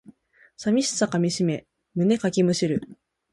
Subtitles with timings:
[0.57, 2.81] 寂しさかみしめ胸かきむしる